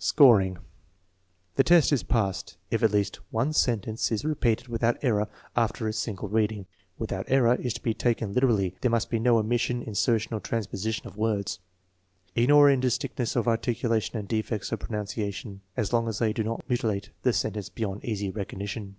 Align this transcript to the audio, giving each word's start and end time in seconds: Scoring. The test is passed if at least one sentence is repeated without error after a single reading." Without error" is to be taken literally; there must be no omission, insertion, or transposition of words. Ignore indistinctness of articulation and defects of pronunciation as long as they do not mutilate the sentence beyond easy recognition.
Scoring. 0.00 0.58
The 1.54 1.62
test 1.62 1.92
is 1.92 2.02
passed 2.02 2.56
if 2.72 2.82
at 2.82 2.90
least 2.90 3.20
one 3.30 3.52
sentence 3.52 4.10
is 4.10 4.24
repeated 4.24 4.66
without 4.66 4.96
error 5.00 5.28
after 5.54 5.86
a 5.86 5.92
single 5.92 6.28
reading." 6.28 6.66
Without 6.98 7.24
error" 7.28 7.54
is 7.62 7.72
to 7.74 7.80
be 7.84 7.94
taken 7.94 8.32
literally; 8.32 8.74
there 8.80 8.90
must 8.90 9.10
be 9.10 9.20
no 9.20 9.38
omission, 9.38 9.84
insertion, 9.84 10.34
or 10.34 10.40
transposition 10.40 11.06
of 11.06 11.16
words. 11.16 11.60
Ignore 12.34 12.68
indistinctness 12.72 13.36
of 13.36 13.46
articulation 13.46 14.18
and 14.18 14.26
defects 14.26 14.72
of 14.72 14.80
pronunciation 14.80 15.60
as 15.76 15.92
long 15.92 16.08
as 16.08 16.18
they 16.18 16.32
do 16.32 16.42
not 16.42 16.68
mutilate 16.68 17.10
the 17.22 17.32
sentence 17.32 17.68
beyond 17.68 18.04
easy 18.04 18.28
recognition. 18.28 18.96